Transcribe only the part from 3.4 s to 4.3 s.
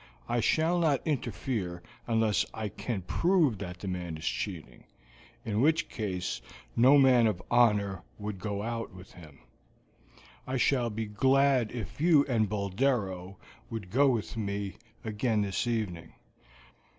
that the man is